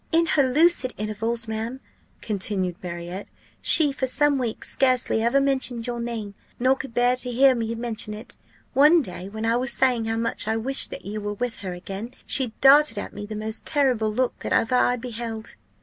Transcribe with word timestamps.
"In 0.11 0.25
her 0.25 0.41
lucid 0.41 0.95
intervals, 0.97 1.47
ma'am," 1.47 1.79
continued 2.23 2.75
Marriott, 2.81 3.27
"she 3.61 3.91
for 3.91 4.07
some 4.07 4.39
weeks 4.39 4.71
scarcely 4.73 5.21
ever 5.21 5.39
mentioned 5.39 5.85
your 5.85 5.99
name, 5.99 6.33
nor 6.59 6.75
could 6.75 6.95
bear 6.95 7.15
to 7.17 7.29
hear 7.31 7.53
me 7.53 7.75
mention 7.75 8.15
it. 8.15 8.39
One 8.73 9.03
day, 9.03 9.29
when 9.29 9.45
I 9.45 9.57
was 9.57 9.71
saying 9.71 10.05
how 10.05 10.17
much 10.17 10.47
I 10.47 10.57
wished 10.57 10.89
that 10.89 11.05
you 11.05 11.21
were 11.21 11.33
with 11.35 11.57
her 11.57 11.73
again, 11.75 12.15
she 12.25 12.51
darted 12.61 12.97
at 12.97 13.13
me 13.13 13.27
the 13.27 13.35
most 13.35 13.63
terrible 13.67 14.11
look 14.11 14.39
that 14.39 14.51
ever 14.53 14.73
I 14.73 14.95
beheld. 14.95 15.55